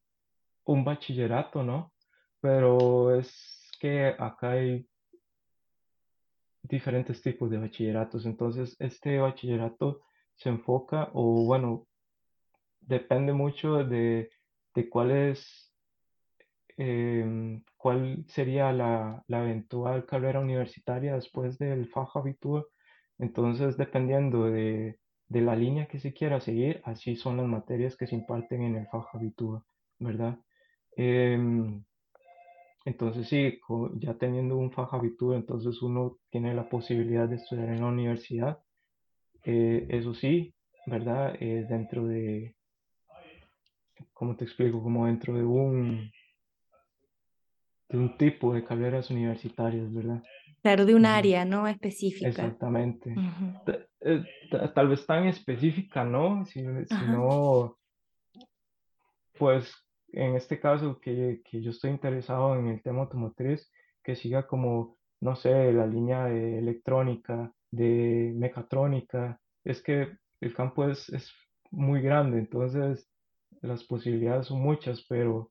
[0.65, 1.93] un bachillerato, ¿no?
[2.41, 4.87] Pero es que acá hay
[6.63, 8.27] diferentes tipos de bachilleratos.
[8.27, 10.03] Entonces, este bachillerato
[10.37, 11.87] se enfoca, o bueno,
[12.81, 14.31] depende mucho de,
[14.75, 15.37] de cuál
[16.77, 22.71] em, cuál sería la, la eventual carrera universitaria después del Fachabitur.
[23.19, 24.99] Entonces, dependiendo de,
[25.29, 28.77] de la línea que se quiera seguir, así son las materias que se imparten en
[28.77, 29.65] el Fachabitur,
[29.99, 30.39] ¿verdad?
[30.97, 31.85] Em,
[32.89, 33.61] entonces sí,
[33.97, 38.59] ya teniendo un Fachabitur, entonces uno tiene la posibilidad de estudiar en la universidad.
[39.45, 40.55] Eh, eso sí,
[40.87, 41.37] ¿verdad?
[41.39, 42.57] Eh, dentro de,
[44.15, 44.83] ¿cómo te explico?
[44.83, 46.11] Como dentro de un,
[47.91, 50.23] de un tipo de carreras universitarias, ¿verdad?
[50.63, 51.69] Claro, de un área, ¿no?
[51.69, 52.29] Específica.
[52.29, 53.15] Exactamente.
[54.01, 56.45] Eh, ta- Tal vez tan específica, ¿no?
[56.47, 57.77] Si, no,
[59.39, 59.73] Pues
[60.13, 63.71] en este caso que, que yo estoy interesado en el tema automotriz,
[64.03, 70.89] que siga como, no sé, la línea de electrónica, de mecatrónica, es que el campo
[70.89, 71.33] es, es
[71.71, 73.09] muy grande, entonces
[73.61, 75.51] las posibilidades son muchas, pero,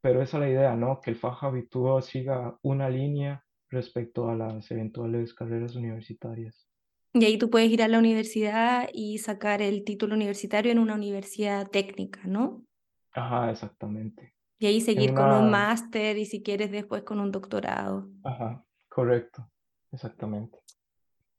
[0.00, 1.00] pero esa es la idea, ¿no?
[1.00, 6.66] Que el faja habitúa siga una línea respecto a las eventuales carreras universitarias.
[7.14, 10.94] Y ahí tú puedes ir a la universidad y sacar el título universitario en una
[10.94, 12.64] universidad técnica, ¿no?
[13.14, 14.34] Ajá, exactamente.
[14.58, 18.08] Y ahí seguir con un máster y si quieres después con un doctorado.
[18.22, 19.50] ajá, correcto,
[19.92, 20.58] exactamente.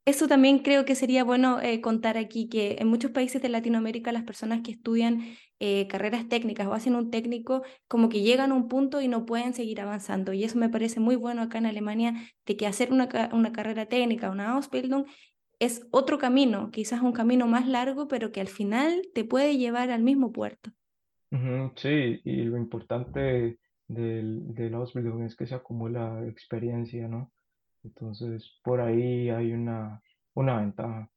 [0.07, 4.11] Eso también creo que sería bueno eh, contar aquí, que en muchos países de Latinoamérica
[4.11, 8.55] las personas que estudian eh, carreras técnicas o hacen un técnico, como que llegan a
[8.55, 10.31] un punto y no pueden seguir avanzando.
[10.31, 12.13] Y eso me parece muy bueno acá en Alemania,
[12.45, 15.05] de que hacer una, una carrera técnica, una Ausbildung,
[15.57, 19.89] es otro camino, quizás un camino más largo, pero que al final te puede llevar
[19.89, 20.69] al mismo puerto.
[21.35, 27.31] Ujú, sí, y lo importante del, del Ausbildung es que se acumula experiencia, ¿no?
[27.83, 30.01] Entonces, por ahí hay una,
[30.33, 31.09] una ventaja.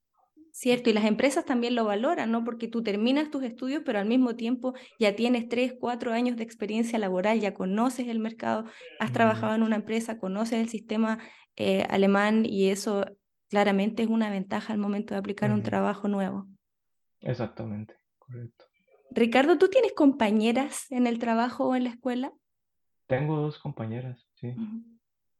[0.51, 2.43] Cierto, y las empresas también lo valoran, ¿no?
[2.45, 6.43] Porque tú terminas tus estudios, pero al mismo tiempo ya tienes tres, cuatro años de
[6.43, 8.65] experiencia laboral, ya conoces el mercado,
[8.99, 11.19] has trabajado en una empresa, conoces el sistema
[11.57, 13.05] eh, alemán y eso
[13.49, 16.49] claramente es una ventaja al momento de aplicar un ujú, trabajo nuevo.
[17.21, 18.65] Exactamente, correcto.
[19.11, 22.33] Ricardo, ¿tú tienes compañeras en el trabajo o en la escuela?
[23.07, 24.55] Tengo dos compañeras, sí,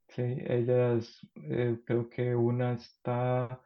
[0.09, 3.61] sí, ellas, eh, creo que una está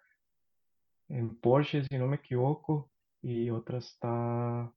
[1.09, 2.91] en Porsche, si no me equivoco,
[3.23, 4.73] y otra está,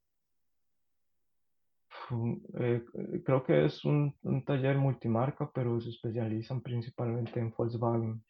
[1.90, 2.84] fu- eh,
[3.24, 8.24] creo que es un, un taller multimarca, pero se especializan principalmente en Volkswagen.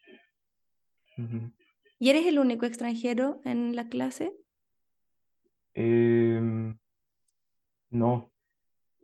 [1.99, 4.34] ¿Y eres el único extranjero en la clase?
[5.73, 6.77] Em,
[7.95, 8.31] no,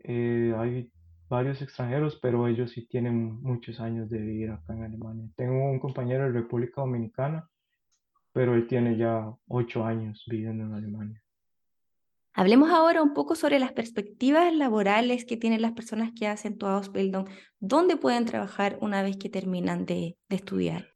[0.03, 0.91] eh, hay
[1.29, 5.29] varios extranjeros, pero ellos sí tienen muchos años de vivir acá en Alemania.
[5.37, 7.49] Tengo un compañero de República Dominicana,
[8.33, 11.23] pero él tiene ya ocho años viviendo en Alemania.
[12.33, 16.65] Hablemos ahora un poco sobre las perspectivas laborales que tienen las personas que hacen tu
[16.65, 17.29] Ausbildung.
[17.61, 20.89] ¿Dónde pueden trabajar una vez que terminan de, de estudiar?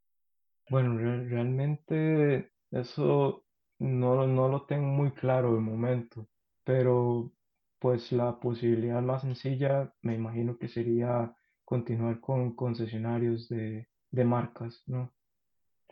[0.70, 3.46] Bueno, re- realmente eso
[3.80, 6.28] no, no lo tengo muy claro de momento,
[6.64, 7.32] pero
[7.80, 14.84] pues la posibilidad más sencilla me imagino que sería continuar con concesionarios de, de marcas,
[14.88, 15.14] ¿no?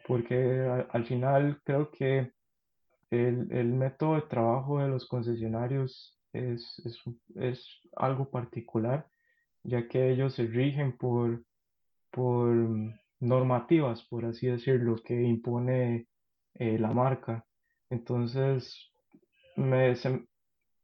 [0.07, 0.35] Porque
[0.89, 2.31] al final creo que
[3.11, 7.01] el, el método de trabajo de los concesionarios es, es,
[7.35, 7.65] es
[7.95, 9.07] algo particular,
[9.63, 11.43] ya que ellos se rigen por
[12.13, 12.55] por
[13.19, 16.07] normativas, por así decirlo, que impone
[16.53, 17.43] eh, la marca.
[17.89, 18.91] Entonces,
[19.55, 19.95] me,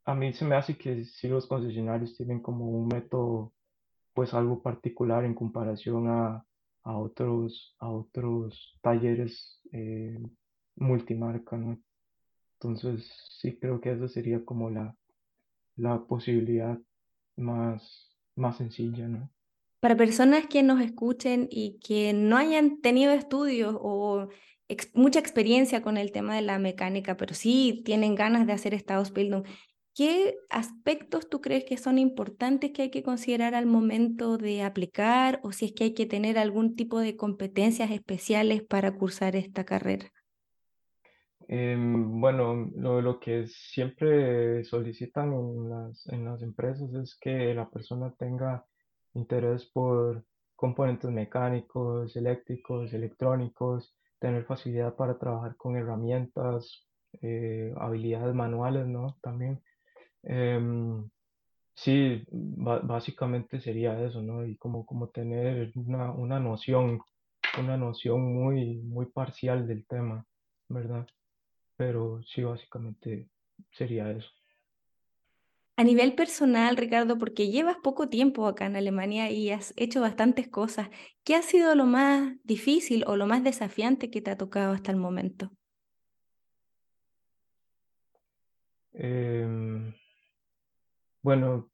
[0.09, 3.53] a mí se me hace que si los concesionarios tienen como un método,
[4.15, 6.43] pues algo particular en comparación a,
[6.83, 10.17] a otros, a otros talleres eh,
[10.75, 11.79] multimarca, ¿no?
[12.53, 13.07] Entonces,
[13.39, 14.95] sí creo que esa sería como la,
[15.75, 16.79] la posibilidad
[17.37, 19.29] más, más sencilla, ¿no?
[19.79, 24.27] Para personas que nos escuchen y que no hayan tenido estudios o
[24.95, 28.95] mucha experiencia con el tema de la mecánica, pero sí tienen ganas de hacer esta
[28.95, 29.45] Ausbildung,
[29.99, 35.41] ¿qué aspectos tú crees que son importantes que hay que considerar al momento de aplicar
[35.43, 39.65] o si es que hay que tener algún tipo de competencias especiales para cursar esta
[39.65, 40.09] carrera?
[41.49, 48.65] Em, bueno, lo, lo que siempre solicitan en las, empresas es que la persona tenga
[49.15, 50.23] interés por
[50.55, 56.87] componentes mecánicos, eléctricos, electrónicos, tener facilidad para trabajar con herramientas,
[57.21, 59.17] eh, habilidades manuales, ¿no?
[59.21, 59.61] También.
[60.23, 61.09] Em,
[61.75, 64.45] sí, básicamente sería eso, ¿no?
[64.45, 67.01] Y como, como tener una, una noción,
[67.59, 70.25] una noción muy, muy parcial del tema,
[70.67, 71.07] ¿verdad?
[71.77, 73.29] Pero sí, básicamente
[73.71, 74.29] sería eso.
[75.79, 80.49] A nivel personal, Ricardo, porque llevas poco tiempo acá en Alemania y has hecho bastantes
[80.49, 80.89] cosas,
[81.23, 84.91] ¿qué ha sido lo más difícil o lo más desafiante que te ha tocado hasta
[84.91, 85.53] el momento?
[88.91, 89.68] Em,
[91.21, 91.69] bueno,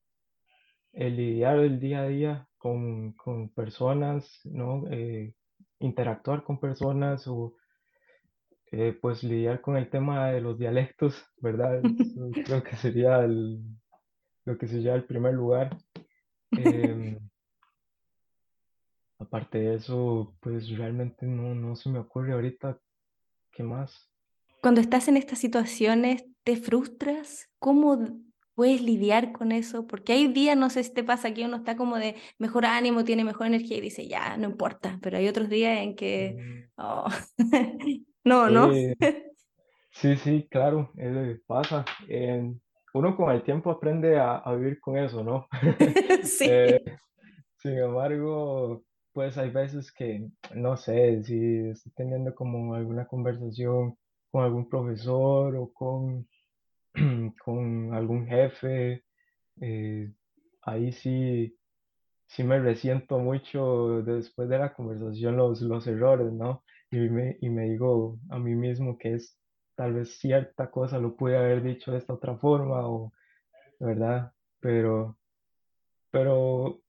[0.94, 4.86] el lidiar el día a día con, con personas, ¿no?
[4.90, 5.34] Eh,
[5.80, 7.56] interactuar con personas o
[8.72, 11.86] eh, pues lidiar con el tema de los dialectos, ¿verdad?
[11.86, 13.62] Eso creo que sería el-
[14.46, 15.78] lo que sería el primer lugar.
[16.56, 17.18] Em,
[19.20, 22.80] aparte de eso, pues realmente no, no se me ocurre ahorita
[23.52, 24.10] qué más.
[24.62, 27.50] Cuando estás en estas situaciones, ¿te frustras?
[27.60, 27.98] ¿Cómo
[28.56, 29.88] puedes lidiar con eso?
[29.88, 33.04] Porque hay días, no sé si te pasa que uno está como de mejor ánimo,
[33.04, 36.70] tiene mejor energía y dice, ya, no importa, pero hay otros días en que, Mm,
[36.78, 37.08] oh,
[38.24, 38.72] no, no.
[38.72, 38.94] Sí,
[39.92, 41.86] Sí, sí, claro, eso pasa.
[42.10, 42.54] Eh,
[42.94, 45.48] uno con el tiempo aprende a, a vivir con eso, ¿no?
[46.44, 46.86] Eh, Sí.
[47.58, 53.98] sin embargo, pues hay veces que, no sé, si estoy teniendo como alguna conversación
[54.32, 56.28] con algún profesor o con,
[57.44, 59.04] con algún jefe,
[59.62, 60.12] eh,
[60.64, 61.58] ahí sí,
[62.28, 66.64] sí me resiento mucho después de la conversación los, los errores, ¿no?
[66.92, 69.38] y me, y me digo a mí mismo que es
[69.76, 73.12] tal vez cierta cosa lo pude haber dicho de esta otra forma o,
[73.80, 74.32] ¿verdad?
[74.60, 75.18] Pero,
[76.12, 76.80] pero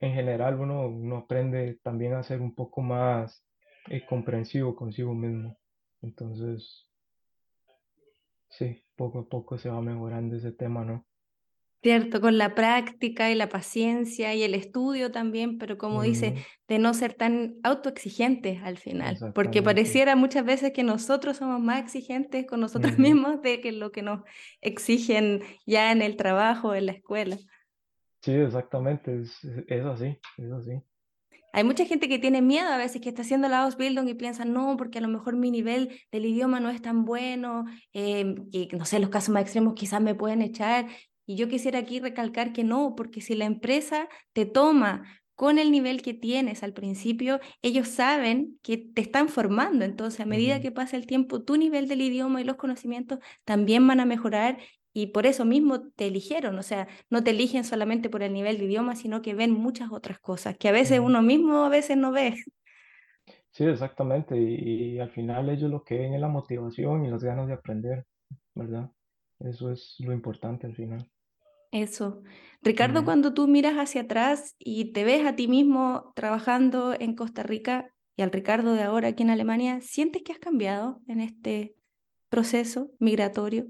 [0.00, 3.42] en general uno, uno aprende también a ser un poco más
[3.88, 5.56] eh, comprensivo consigo mismo.
[6.02, 6.86] Entonces,
[8.50, 11.06] sí, poco a poco se va mejorando ese tema, ¿no?
[11.82, 16.78] Cierto, con la práctica y la paciencia y el estudio también, pero como dice, de
[16.78, 22.46] no ser tan autoexigentes al final, porque pareciera muchas veces que nosotros somos más exigentes
[22.46, 24.20] con nosotros mismos de que lo que nos
[24.60, 27.38] exigen ya en el trabajo, en la escuela.
[28.20, 30.82] Sí, exactamente, es, es así, es así.
[31.52, 34.44] Hay mucha gente que tiene miedo a veces que está haciendo la Ausbildung y piensa,
[34.44, 38.68] no, porque a lo mejor mi nivel del idioma no es tan bueno, eh, y
[38.72, 40.86] no sé, los casos más extremos quizás me pueden echar.
[41.26, 45.04] Y yo quisiera aquí recalcar que no, porque si la empresa te toma
[45.40, 49.84] con el nivel que tienes al principio, ellos saben que te están formando.
[49.86, 53.86] Entonces, a medida que pasa el tiempo, tu nivel del idioma y los conocimientos también
[53.86, 54.58] van a mejorar
[54.92, 58.58] y por eso mismo te eligieron, o sea, no te eligen solamente por el nivel
[58.58, 61.96] de idioma, sino que ven muchas otras cosas que a veces uno mismo a veces
[61.96, 62.36] no ve.
[63.50, 67.22] Sí, exactamente, y, y al final ellos lo que ven es la motivación y las
[67.22, 68.06] ganas de aprender,
[68.54, 68.90] ¿verdad?
[69.40, 71.08] Eso es lo importante al final.
[71.72, 72.22] Eso.
[72.62, 77.42] Ricardo, cuando tú miras hacia atrás y te ves a ti mismo trabajando en Costa
[77.42, 81.74] Rica y al Ricardo de ahora aquí en Alemania, ¿sientes que has cambiado en este
[82.28, 83.66] proceso migratorio?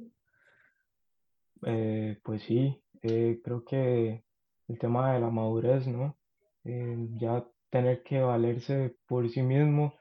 [1.65, 4.25] Eh, pues sí, eh, creo que
[4.69, 6.17] el tema de la madurez, ¿no?
[6.65, 9.95] Eh, ya tener que valerse por sí mismo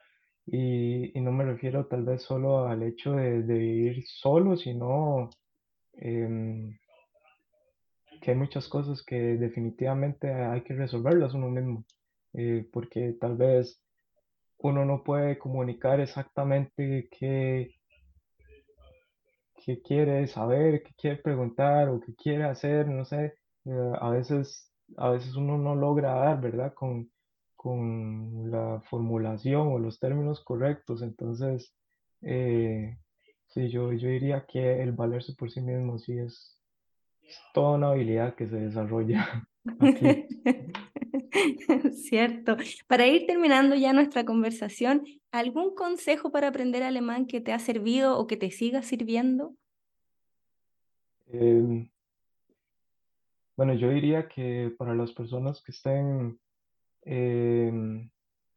[0.46, 5.30] y, y no me refiero tal vez solo al hecho de, de vivir solo, sino
[5.94, 6.78] em,
[8.22, 11.86] que hay muchas cosas que definitivamente hay que resolverlas uno mismo,
[12.72, 13.82] porque tal vez
[14.58, 17.79] uno no puede comunicar exactamente qué,
[19.76, 24.72] qué quiere saber, qué quiere preguntar o qué quiere hacer, no sé, eh, a veces,
[24.98, 26.74] a veces uno no logra dar, ¿verdad?
[26.74, 27.12] Con,
[27.56, 31.74] con la formulación o los términos correctos, entonces,
[32.22, 32.98] eh,
[33.48, 36.59] sí, yo, yo diría que el valerse por sí mismo sí es,
[37.30, 39.48] es toda una habilidad que se desarrolla
[39.80, 40.28] aquí.
[41.94, 42.58] Cierto.
[42.88, 48.18] Para ir terminando ya nuestra conversación, ¿algún consejo para aprender alemán que te ha servido
[48.18, 49.54] o que te siga sirviendo?
[51.28, 51.88] Em,
[53.56, 56.40] bueno, yo diría que para las personas que estén
[57.04, 58.10] em,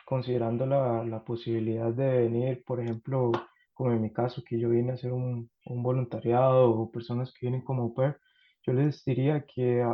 [0.06, 3.32] considerando la, la posibilidad de venir, por ejemplo,
[3.74, 7.46] como en mi caso, que yo vine a hacer un, un voluntariado o personas que
[7.46, 8.16] vienen como pair,
[8.62, 9.84] yo les diría que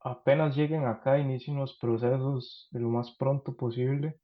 [0.00, 4.18] apenas lleguen acá, inicien los procesos lo más pronto posible,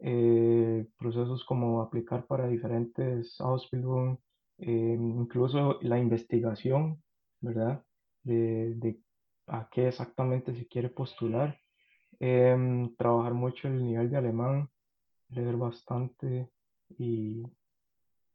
[0.00, 4.18] eh, procesos como aplicar para diferentes Ausbildung,
[4.58, 7.02] eh, incluso la investigación,
[7.40, 7.84] ¿verdad?
[8.22, 9.00] De, de
[9.46, 11.58] a qué exactamente se quiere postular
[12.20, 14.68] Em, trabajar mucho el nivel de alemán,
[15.28, 16.50] leer bastante
[16.98, 17.44] y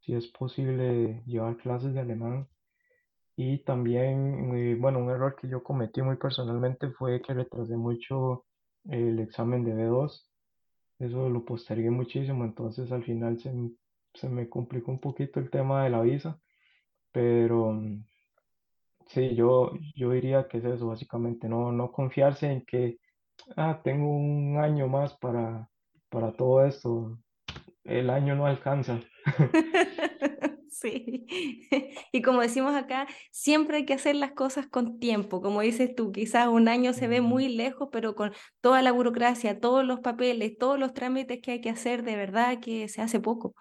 [0.01, 2.47] si es posible llevar clases de alemán.
[3.35, 8.45] Y también, eh, bueno, un error que yo cometí muy personalmente fue que retrasé mucho
[8.85, 10.29] el examen de B2.
[10.99, 13.51] Eso lo postergué muchísimo, entonces al final se,
[14.13, 16.39] se me complicó un poquito el tema de la visa,
[17.11, 18.05] pero mm,
[19.07, 22.99] sí, yo, yo diría que es eso, básicamente, no, no confiarse en que
[23.55, 25.69] Ah, tengo un año más para,
[26.09, 27.17] para todo esto.
[27.83, 28.99] El año no alcanza.
[30.83, 31.25] Sí.
[32.11, 35.41] Y como decimos acá, siempre hay que hacer las cosas con tiempo.
[35.41, 37.29] Como dices tú, quizás un año se ve Ujú.
[37.29, 41.61] muy lejos, pero con toda la burocracia, todos los papeles, todos los trámites que hay
[41.61, 43.55] que hacer, de verdad que se hace poco.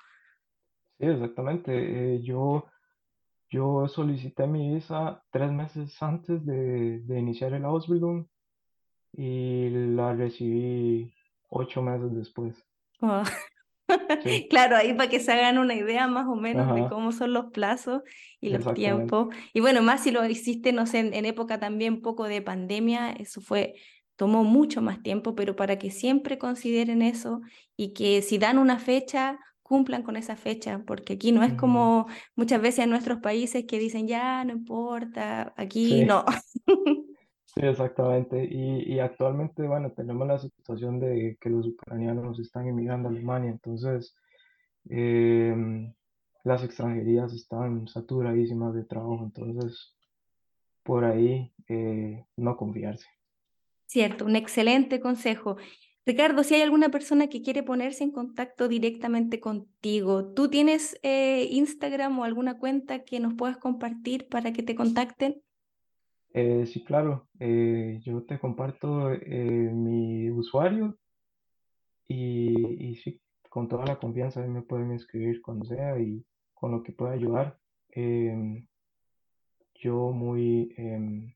[0.99, 2.15] Sí, exactamente.
[2.17, 2.67] Eh, yo,
[3.51, 8.27] yo solicité mi visa tres meses antes de, de iniciar el Ausbildung
[9.13, 11.15] y la recibí
[11.51, 12.57] ocho meses después.
[13.03, 13.25] Oh,
[14.23, 17.33] Sí, Claro, ahí para que se hagan una idea más o menos de cómo son
[17.33, 18.03] los plazos
[18.41, 19.35] y los tiempos.
[19.53, 23.11] Y bueno, más si lo hiciste, no sé, en, en época también poco de pandemia,
[23.13, 23.75] eso fue,
[24.17, 27.41] tomó mucho más tiempo, pero para que siempre consideren eso
[27.77, 32.07] y que si dan una fecha, cumplan con esa fecha, porque aquí no es como
[32.37, 36.25] muchas veces en nuestros países que dicen, ya, no importa, aquí Sí, no.
[37.55, 38.45] sí, exactamente.
[38.45, 43.51] Y, y actualmente, bueno, tenemos la situación de que los ucranianos están emigrando a Alemania,
[43.51, 44.15] entonces
[44.89, 45.93] Em,
[46.45, 49.95] las extranjerías están saturadísimas de trabajo, entonces
[50.83, 53.07] por ahí eh, no confiarse.
[53.87, 55.57] Cierto, un excelente consejo.
[56.05, 61.47] Ricardo, si hay alguna persona que quiere ponerse en contacto directamente contigo, ¿tú tienes eh,
[61.51, 65.43] Instagram o alguna cuenta que nos puedas compartir para que te contacten?
[66.35, 70.97] Eh, sí, claro, eh, yo te comparto mi usuario
[72.09, 73.21] y, y, sí,
[73.51, 76.25] con toda la confianza me pueden escribir cuando sea y
[76.55, 77.59] con lo que pueda ayudar.
[77.91, 78.67] Em,
[79.75, 81.35] yo muy em,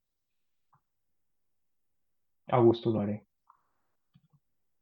[2.49, 3.26] a gusto lo haré.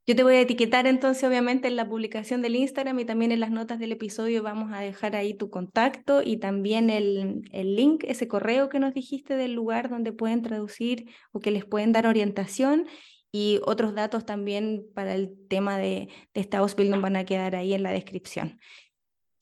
[0.07, 3.41] Yo te voy a etiquetar entonces obviamente en la publicación del Instagram y también en
[3.41, 8.05] las notas del episodio vamos a dejar ahí tu contacto y también el, el, link,
[8.07, 12.07] ese correo que nos dijiste del lugar donde pueden traducir o que les pueden dar
[12.07, 12.87] orientación
[13.33, 17.83] y otros datos también para el tema de, de esta van a quedar ahí en
[17.83, 18.61] la descripción.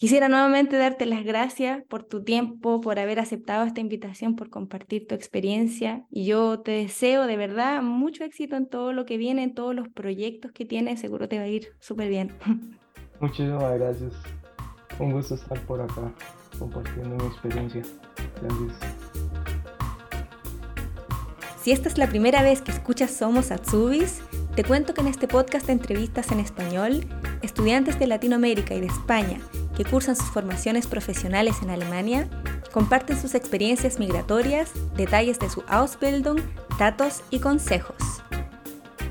[0.02, 5.06] Quisiera nuevamente darte las gracias por tu tiempo, por haber aceptado esta invitación, por compartir
[5.06, 6.04] tu experiencia.
[6.10, 9.76] Y yo te deseo de verdad mucho éxito en todo lo que viene, en todos
[9.76, 10.98] los proyectos que tienes.
[10.98, 12.32] Seguro te va a ir súper bien.
[13.20, 14.12] Muchísimas gracias.
[14.98, 16.12] Un gusto estar por acá
[16.58, 17.82] compartiendo mi experiencia.
[18.42, 18.78] Gracias.
[21.62, 24.20] Si esta es la primera vez que escuchas Somos Atsubis,
[24.56, 27.06] te cuento que en este podcast de entrevistas en español,
[27.42, 29.38] estudiantes de Latinoamérica y de España
[29.82, 32.28] que cursan sus formaciones profesionales en Alemania
[32.72, 36.40] comparten sus experiencias migratorias, detalles de su Ausbildung,
[36.78, 37.96] datos y consejos.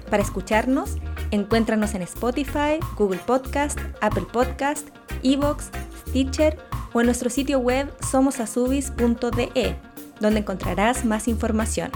[0.09, 0.97] Para escucharnos,
[1.32, 4.88] encuéntranos en Spotify, Google Podcast, Apple Podcast,
[5.24, 5.69] Evox,
[6.07, 6.57] Stitcher
[6.93, 9.76] o en nuestro sitio web somosasubis.de,
[10.19, 11.91] donde encontrarás más información.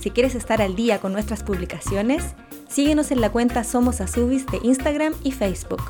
[0.00, 2.34] Si quieres estar al día con nuestras publicaciones,
[2.68, 5.82] síguenos en la cuenta Somos Asubis de Instagram y Facebook.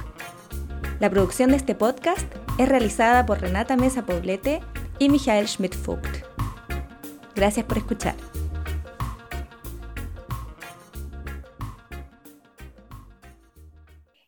[1.00, 2.26] La producción de este podcast
[2.58, 4.60] es realizada por Renata Mesa Poblete
[4.98, 6.24] y Michael Schmidt-Vogt.
[7.34, 8.14] Gracias por escuchar.